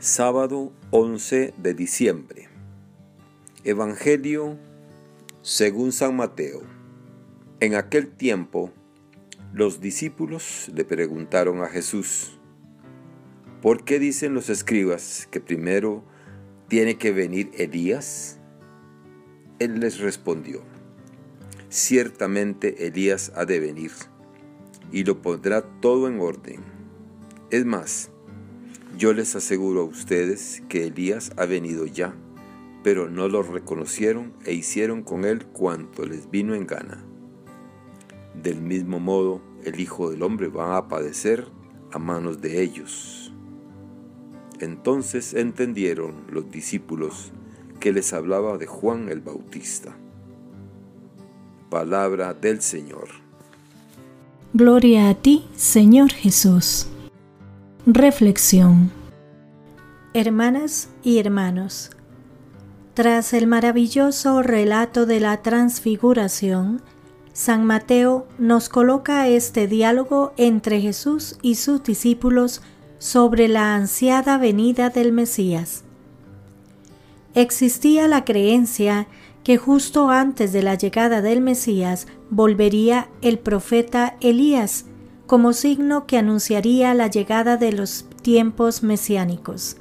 Sábado 0.00 0.72
11 0.92 1.54
de 1.56 1.74
diciembre. 1.74 2.48
Evangelio 3.64 4.56
según 5.42 5.90
San 5.90 6.14
Mateo. 6.14 6.62
En 7.58 7.74
aquel 7.74 8.06
tiempo, 8.06 8.70
los 9.52 9.80
discípulos 9.80 10.70
le 10.72 10.84
preguntaron 10.84 11.64
a 11.64 11.66
Jesús, 11.66 12.38
¿por 13.60 13.82
qué 13.82 13.98
dicen 13.98 14.34
los 14.34 14.50
escribas 14.50 15.26
que 15.32 15.40
primero 15.40 16.04
tiene 16.68 16.96
que 16.96 17.10
venir 17.10 17.50
Elías? 17.54 18.38
Él 19.58 19.80
les 19.80 19.98
respondió, 19.98 20.62
ciertamente 21.70 22.86
Elías 22.86 23.32
ha 23.34 23.44
de 23.46 23.58
venir 23.58 23.90
y 24.92 25.02
lo 25.02 25.20
pondrá 25.20 25.62
todo 25.80 26.06
en 26.06 26.20
orden. 26.20 26.60
Es 27.50 27.64
más, 27.64 28.12
yo 28.98 29.12
les 29.12 29.36
aseguro 29.36 29.82
a 29.82 29.84
ustedes 29.84 30.60
que 30.68 30.88
Elías 30.88 31.30
ha 31.36 31.46
venido 31.46 31.86
ya, 31.86 32.16
pero 32.82 33.08
no 33.08 33.28
lo 33.28 33.44
reconocieron 33.44 34.32
e 34.44 34.54
hicieron 34.54 35.04
con 35.04 35.24
él 35.24 35.46
cuanto 35.46 36.04
les 36.04 36.28
vino 36.32 36.52
en 36.52 36.66
gana. 36.66 37.04
Del 38.34 38.60
mismo 38.60 38.98
modo, 38.98 39.40
el 39.64 39.78
Hijo 39.78 40.10
del 40.10 40.24
Hombre 40.24 40.48
va 40.48 40.76
a 40.76 40.88
padecer 40.88 41.46
a 41.92 42.00
manos 42.00 42.40
de 42.40 42.60
ellos. 42.60 43.32
Entonces 44.58 45.32
entendieron 45.32 46.24
los 46.32 46.50
discípulos 46.50 47.30
que 47.78 47.92
les 47.92 48.12
hablaba 48.12 48.58
de 48.58 48.66
Juan 48.66 49.10
el 49.10 49.20
Bautista. 49.20 49.96
Palabra 51.70 52.34
del 52.34 52.60
Señor. 52.62 53.10
Gloria 54.54 55.08
a 55.08 55.14
ti, 55.14 55.44
Señor 55.54 56.10
Jesús. 56.10 56.88
Reflexión 57.90 58.90
Hermanas 60.12 60.90
y 61.02 61.20
hermanos, 61.20 61.88
tras 62.92 63.32
el 63.32 63.46
maravilloso 63.46 64.42
relato 64.42 65.06
de 65.06 65.20
la 65.20 65.40
transfiguración, 65.40 66.82
San 67.32 67.64
Mateo 67.64 68.28
nos 68.36 68.68
coloca 68.68 69.26
este 69.26 69.68
diálogo 69.68 70.34
entre 70.36 70.82
Jesús 70.82 71.38
y 71.40 71.54
sus 71.54 71.82
discípulos 71.82 72.60
sobre 72.98 73.48
la 73.48 73.74
ansiada 73.74 74.36
venida 74.36 74.90
del 74.90 75.12
Mesías. 75.12 75.82
Existía 77.34 78.06
la 78.06 78.26
creencia 78.26 79.06
que 79.42 79.56
justo 79.56 80.10
antes 80.10 80.52
de 80.52 80.62
la 80.62 80.74
llegada 80.74 81.22
del 81.22 81.40
Mesías 81.40 82.06
volvería 82.28 83.08
el 83.22 83.38
profeta 83.38 84.18
Elías, 84.20 84.84
como 85.28 85.52
signo 85.52 86.06
que 86.06 86.16
anunciaría 86.16 86.94
la 86.94 87.06
llegada 87.06 87.58
de 87.58 87.70
los 87.70 88.06
tiempos 88.22 88.82
mesiánicos. 88.82 89.76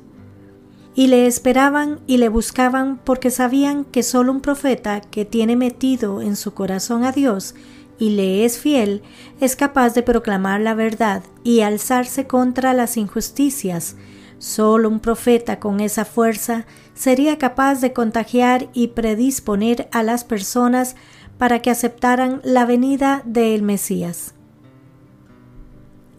Y 0.94 1.08
le 1.08 1.26
esperaban 1.26 2.02
y 2.06 2.18
le 2.18 2.28
buscaban 2.28 3.00
porque 3.02 3.32
sabían 3.32 3.86
que 3.86 4.04
solo 4.04 4.34
un 4.34 4.42
profeta 4.42 5.00
que 5.00 5.24
tiene 5.24 5.56
metido 5.56 6.22
en 6.22 6.36
su 6.36 6.54
corazón 6.54 7.06
a 7.06 7.14
Dios 7.14 7.56
y 7.98 8.10
le 8.10 8.44
es 8.44 8.60
fiel 8.60 9.04
es 9.40 9.56
capaz 9.56 9.94
de 9.94 10.04
proclamar 10.04 10.60
la 10.60 10.74
verdad 10.74 11.24
y 11.46 11.62
alzarse 11.62 12.28
contra 12.28 12.74
las 12.74 12.98
injusticias. 12.98 13.96
Solo 14.40 14.90
un 14.90 15.00
profeta 15.00 15.62
con 15.62 15.80
esa 15.80 16.04
fuerza 16.04 16.66
sería 16.94 17.38
capaz 17.38 17.80
de 17.80 17.94
contagiar 17.94 18.68
y 18.74 18.90
predisponer 18.90 19.88
a 19.94 20.04
las 20.04 20.26
personas 20.26 20.98
para 21.38 21.62
que 21.62 21.70
aceptaran 21.70 22.42
la 22.44 22.66
venida 22.66 23.22
del 23.24 23.62
Mesías. 23.62 24.34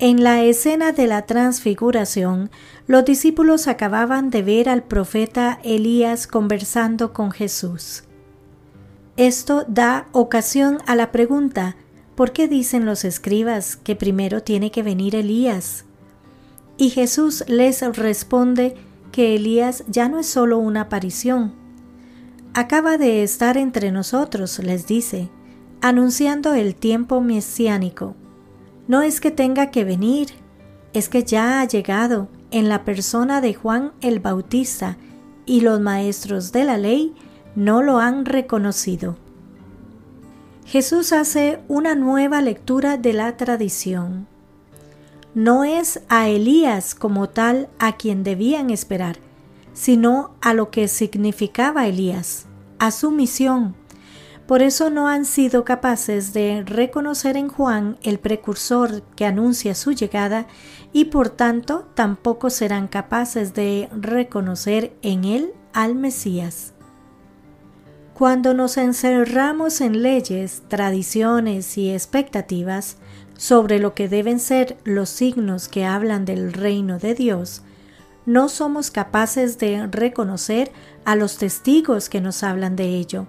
En 0.01 0.23
la 0.23 0.45
escena 0.45 0.93
de 0.93 1.09
la 1.09 1.27
transfiguración, 1.27 2.51
los 2.87 3.05
discípulos 3.05 3.67
acababan 3.67 4.31
de 4.31 4.43
ver 4.43 4.69
al 4.69 4.85
profeta 4.85 5.59
Elías 5.65 6.29
conversando 6.29 7.13
con 7.13 7.33
Jesús. 7.33 8.05
Esto 9.17 9.65
da 9.67 10.07
ocasión 10.13 10.79
a 10.87 10.95
la 10.95 11.11
pregunta, 11.11 11.75
¿por 12.14 12.31
qué 12.31 12.47
dicen 12.47 12.87
los 12.87 13.05
escribas 13.05 13.75
que 13.75 13.97
primero 13.97 14.41
tiene 14.41 14.70
que 14.70 14.85
venir 14.85 15.17
Elías? 15.17 15.85
Y 16.77 16.91
Jesús 16.91 17.42
les 17.48 17.81
responde 17.97 18.77
que 19.11 19.35
Elías 19.35 19.83
ya 19.89 20.08
no 20.08 20.20
es 20.20 20.29
solo 20.29 20.58
una 20.58 20.83
aparición. 20.83 21.55
Acaba 22.55 22.98
de 22.98 23.25
estar 23.25 23.57
entre 23.57 23.91
nosotros, 23.91 24.61
les 24.61 24.87
dice, 24.87 25.29
anunciando 25.81 26.55
el 26.55 26.77
tiempo 26.77 27.20
mesiánico 27.20 28.14
no 28.89 29.03
es 29.03 29.21
que 29.21 29.31
tenga 29.31 29.71
que 29.71 29.85
venir, 29.85 30.31
es 30.95 31.09
que 31.09 31.23
ya 31.23 31.61
ha 31.61 31.65
llegado 31.67 32.29
en 32.51 32.69
la 32.69 32.85
persona 32.85 33.41
de 33.41 33.55
Juan 33.55 33.93
el 34.01 34.19
Bautista 34.19 34.97
y 35.47 35.61
los 35.61 35.81
maestros 35.81 36.51
de 36.53 36.65
la 36.65 36.79
ley 36.79 37.15
no 37.55 37.83
lo 37.83 37.99
han 37.99 38.25
reconocido. 38.25 39.17
Jesús 40.65 41.13
hace 41.13 41.61
una 41.69 41.95
nueva 41.95 42.43
lectura 42.43 42.97
de 42.97 43.13
la 43.13 43.37
tradición. 43.37 44.27
No 45.35 45.65
es 45.65 46.01
a 46.09 46.29
Elías 46.29 46.95
como 46.95 47.29
tal 47.29 47.69
a 47.79 47.97
quien 47.97 48.25
debían 48.25 48.70
esperar, 48.70 49.19
sino 49.73 50.35
a 50.41 50.55
lo 50.55 50.70
que 50.70 50.89
significaba 50.89 51.87
Elías, 51.87 52.47
a 52.79 52.91
su 52.91 53.11
misión, 53.11 53.75
por 54.48 54.63
eso 54.63 54.89
no 54.89 55.09
han 55.09 55.27
sido 55.27 55.63
capaces 55.63 56.33
de 56.33 56.63
reconocer 56.64 57.36
en 57.36 57.48
Juan 57.48 57.98
el 58.03 58.19
precursor 58.19 59.03
que 59.14 59.27
anuncia 59.27 59.75
su 59.75 59.92
llegada 59.92 60.47
y 60.91 61.05
por 61.05 61.29
tanto 61.29 61.86
tampoco 61.95 62.48
serán 62.48 62.89
capaces 62.89 63.53
de 63.53 63.91
reconocer 63.92 64.97
en 65.03 65.25
él 65.27 65.53
al 65.75 65.95
Mesías. 65.95 66.73
Cuando 68.14 68.55
nos 68.55 68.79
encerramos 68.79 69.83
en 69.83 70.03
leyes, 70.03 70.63
tradiciones 70.67 71.77
y 71.77 71.91
expectativas 71.91 72.97
sobre 73.37 73.79
lo 73.79 73.92
que 73.92 74.08
deben 74.08 74.41
ser 74.41 74.79
los 74.83 75.11
signos 75.11 75.69
que 75.69 75.85
hablan 75.85 76.25
del 76.25 76.55
reino 76.55 76.98
de 76.98 77.14
Dios, 77.14 77.64
no 78.25 78.48
somos 78.48 78.91
capaces 78.91 79.58
de 79.58 79.87
reconocer 79.89 80.73
a 81.05 81.17
los 81.17 81.37
testigos 81.37 82.08
que 82.08 82.23
nos 82.23 82.42
hablan 82.42 82.75
de 82.75 82.97
ello 82.97 83.27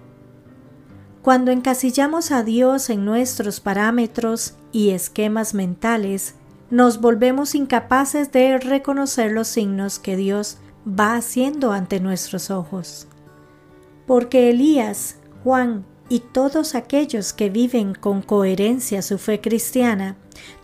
cuando 1.22 1.52
encasillamos 1.52 2.31
a 2.31 2.44
Dios 2.44 2.90
en 2.90 3.03
nuestros 3.03 3.59
parámetros 3.59 4.53
y 4.72 4.91
esquemas 4.91 5.53
mentales, 5.53 6.35
nos 6.69 7.02
volvemos 7.02 7.56
incapaces 7.56 8.31
de 8.31 8.57
reconocer 8.57 9.31
los 9.31 9.47
signos 9.47 10.00
que 10.00 10.16
Dios 10.16 10.58
va 10.88 11.16
haciendo 11.16 11.72
ante 11.72 12.00
nuestros 12.00 12.52
ojos. 12.52 13.08
Porque 14.08 14.50
Elías, 14.50 15.18
Juan 15.44 15.85
y 16.08 16.19
todos 16.19 16.74
aquellos 16.74 17.34
que 17.34 17.50
viven 17.50 17.94
con 17.94 18.22
coherencia 18.22 19.02
su 19.02 19.18
fe 19.18 19.41
cristiana, 19.41 20.16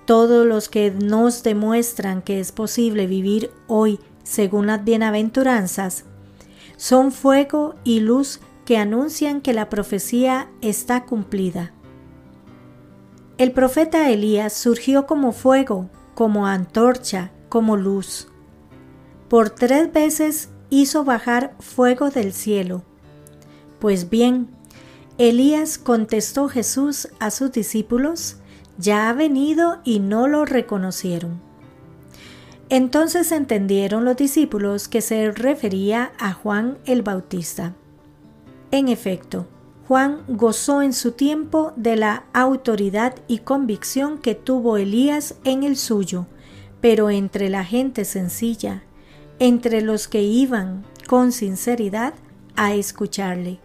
todos 0.05 0.45
los 0.45 0.69
que 0.69 0.91
nos 0.91 1.43
demuestran 1.43 2.21
que 2.21 2.39
es 2.39 2.51
posible 2.51 3.07
vivir 3.07 3.51
hoy 3.67 3.99
según 4.23 4.67
las 4.67 4.83
bienaventuranzas, 4.83 6.05
son 6.77 7.11
fuego 7.11 7.75
y 7.83 7.99
luz 7.99 8.39
que 8.65 8.77
anuncian 8.77 9.41
que 9.41 9.53
la 9.53 9.69
profecía 9.69 10.49
está 10.61 11.05
cumplida. 11.05 11.71
El 13.37 13.51
profeta 13.51 14.09
Elías 14.09 14.53
surgió 14.53 15.05
como 15.05 15.31
fuego, 15.31 15.89
como 16.15 16.47
antorcha, 16.47 17.31
como 17.49 17.77
luz. 17.77 18.27
Por 19.29 19.49
tres 19.49 19.91
veces 19.91 20.49
hizo 20.69 21.03
bajar 21.03 21.55
fuego 21.59 22.09
del 22.09 22.33
cielo. 22.33 22.83
Pues 23.79 24.09
bien, 24.09 24.49
Elías 25.17 25.77
contestó 25.77 26.49
Jesús 26.49 27.09
a 27.19 27.31
sus 27.31 27.51
discípulos, 27.51 28.37
ya 28.77 29.09
ha 29.09 29.13
venido 29.13 29.79
y 29.83 29.99
no 29.99 30.27
lo 30.27 30.45
reconocieron. 30.45 31.39
Entonces 32.69 33.31
entendieron 33.31 34.05
los 34.05 34.17
discípulos 34.17 34.87
que 34.87 35.01
se 35.01 35.31
refería 35.31 36.11
a 36.19 36.33
Juan 36.33 36.77
el 36.85 37.03
Bautista. 37.03 37.75
En 38.75 38.89
efecto, 38.89 39.47
Juan 39.87 40.25
gozó 40.27 40.81
en 40.81 40.91
su 40.91 41.13
tiempo 41.13 41.71
de 41.77 41.95
la 41.95 42.25
autoridad 42.33 43.15
y 43.25 43.37
convicción 43.37 44.17
que 44.17 44.35
tuvo 44.35 44.75
Elías 44.75 45.35
en 45.45 45.63
el 45.63 45.77
suyo, 45.77 46.27
pero 46.81 47.09
entre 47.09 47.47
la 47.47 47.63
gente 47.63 48.03
sencilla, 48.03 48.83
entre 49.39 49.79
los 49.79 50.09
que 50.09 50.23
iban 50.23 50.83
con 51.07 51.31
sinceridad 51.31 52.15
a 52.57 52.73
escucharle. 52.73 53.61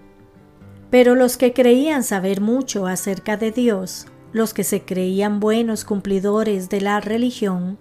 Pero 0.90 1.16
los 1.16 1.36
que 1.36 1.52
creían 1.52 2.04
saber 2.04 2.40
mucho 2.40 2.86
acerca 2.86 3.36
de 3.36 3.50
Dios, 3.50 4.06
los 4.32 4.54
que 4.54 4.62
se 4.62 4.84
creían 4.84 5.40
buenos 5.40 5.84
cumplidores 5.84 6.68
de 6.68 6.82
la 6.82 7.00
religión, 7.00 7.78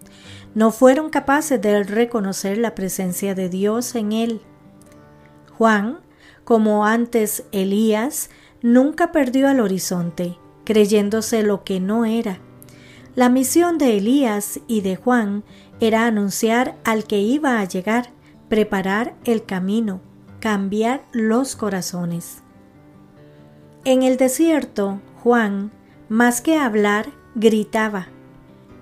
no 0.55 0.71
fueron 0.71 1.11
capaces 1.11 1.61
de 1.61 1.83
reconocer 1.83 2.57
la 2.57 2.73
presencia 2.73 3.35
de 3.35 3.49
Dios 3.49 3.93
en 3.93 4.13
él. 4.13 4.41
Juan 5.59 5.99
como 6.49 6.83
antes 6.83 7.43
Elías, 7.51 8.31
nunca 8.63 9.11
perdió 9.11 9.49
al 9.49 9.59
horizonte, 9.59 10.39
creyéndose 10.63 11.43
lo 11.43 11.63
que 11.63 11.79
no 11.79 12.05
era. 12.05 12.39
La 13.13 13.29
misión 13.29 13.77
de 13.77 13.97
Elías 13.97 14.59
y 14.65 14.81
de 14.81 14.95
Juan 14.95 15.43
era 15.79 16.07
anunciar 16.07 16.75
al 16.83 17.03
que 17.03 17.19
iba 17.19 17.59
a 17.59 17.65
llegar, 17.65 18.09
preparar 18.47 19.13
el 19.25 19.45
camino, 19.45 20.01
cambiar 20.39 21.05
los 21.11 21.55
corazones. 21.55 22.41
En 23.85 24.01
el 24.01 24.17
desierto, 24.17 25.01
Juan, 25.21 25.71
más 26.07 26.41
que 26.41 26.57
hablar, 26.57 27.11
gritaba, 27.35 28.07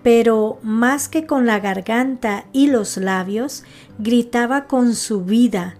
pero 0.03 0.57
más 0.63 1.09
que 1.09 1.25
con 1.25 1.45
la 1.45 1.59
garganta 1.59 2.45
y 2.53 2.67
los 2.67 2.95
labios, 2.95 3.65
gritaba 3.99 4.67
con 4.67 4.95
su 4.95 5.25
vida. 5.25 5.75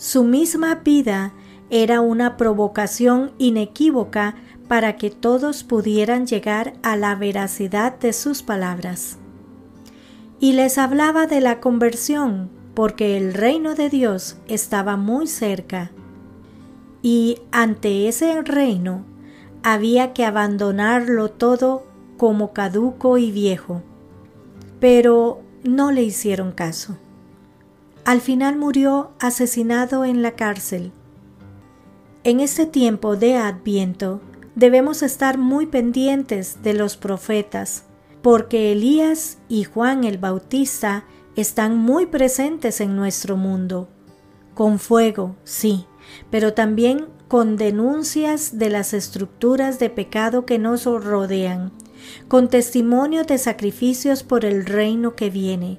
Su 0.00 0.24
misma 0.24 0.76
vida 0.76 1.34
era 1.68 2.00
una 2.00 2.38
provocación 2.38 3.32
inequívoca 3.36 4.34
para 4.66 4.96
que 4.96 5.10
todos 5.10 5.62
pudieran 5.62 6.26
llegar 6.26 6.72
a 6.82 6.96
la 6.96 7.14
veracidad 7.16 7.98
de 7.98 8.14
sus 8.14 8.42
palabras. 8.42 9.18
Y 10.40 10.54
les 10.54 10.78
hablaba 10.78 11.26
de 11.26 11.42
la 11.42 11.60
conversión, 11.60 12.48
porque 12.72 13.18
el 13.18 13.34
reino 13.34 13.74
de 13.74 13.90
Dios 13.90 14.38
estaba 14.48 14.96
muy 14.96 15.26
cerca. 15.26 15.90
Y 17.02 17.36
ante 17.52 18.08
ese 18.08 18.40
reino 18.40 19.04
había 19.62 20.14
que 20.14 20.24
abandonarlo 20.24 21.30
todo 21.30 21.84
como 22.16 22.54
caduco 22.54 23.18
y 23.18 23.30
viejo. 23.30 23.82
Pero 24.80 25.42
no 25.62 25.92
le 25.92 26.04
hicieron 26.04 26.52
caso. 26.52 26.96
Al 28.10 28.20
final 28.20 28.56
murió 28.56 29.12
asesinado 29.20 30.04
en 30.04 30.20
la 30.20 30.32
cárcel. 30.32 30.90
En 32.24 32.40
este 32.40 32.66
tiempo 32.66 33.14
de 33.14 33.36
Adviento 33.36 34.20
debemos 34.56 35.04
estar 35.04 35.38
muy 35.38 35.66
pendientes 35.66 36.60
de 36.64 36.74
los 36.74 36.96
profetas, 36.96 37.84
porque 38.20 38.72
Elías 38.72 39.38
y 39.48 39.62
Juan 39.62 40.02
el 40.02 40.18
Bautista 40.18 41.04
están 41.36 41.78
muy 41.78 42.06
presentes 42.06 42.80
en 42.80 42.96
nuestro 42.96 43.36
mundo. 43.36 43.88
Con 44.54 44.80
fuego, 44.80 45.36
sí, 45.44 45.86
pero 46.32 46.52
también 46.52 47.06
con 47.28 47.56
denuncias 47.56 48.58
de 48.58 48.70
las 48.70 48.92
estructuras 48.92 49.78
de 49.78 49.88
pecado 49.88 50.44
que 50.46 50.58
nos 50.58 50.82
rodean, 50.82 51.70
con 52.26 52.48
testimonio 52.48 53.22
de 53.22 53.38
sacrificios 53.38 54.24
por 54.24 54.44
el 54.44 54.66
reino 54.66 55.14
que 55.14 55.30
viene. 55.30 55.78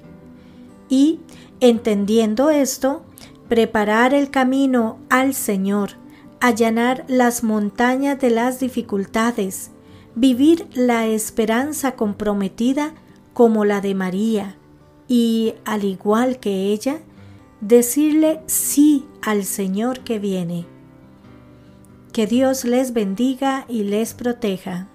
Y, 0.88 1.20
entendiendo 1.62 2.50
esto, 2.50 3.04
preparar 3.48 4.14
el 4.14 4.30
camino 4.30 4.98
al 5.08 5.32
Señor, 5.32 5.92
allanar 6.40 7.04
las 7.06 7.44
montañas 7.44 8.20
de 8.20 8.30
las 8.30 8.58
dificultades, 8.58 9.70
vivir 10.16 10.66
la 10.74 11.06
esperanza 11.06 11.92
comprometida 11.92 12.94
como 13.32 13.64
la 13.64 13.80
de 13.80 13.94
María, 13.94 14.56
y, 15.06 15.54
al 15.64 15.84
igual 15.84 16.40
que 16.40 16.72
ella, 16.72 17.00
decirle 17.60 18.40
sí 18.46 19.06
al 19.22 19.44
Señor 19.44 20.00
que 20.00 20.18
viene. 20.18 20.66
Que 22.12 22.26
Dios 22.26 22.64
les 22.64 22.92
bendiga 22.92 23.66
y 23.68 23.84
les 23.84 24.14
proteja. 24.14 24.88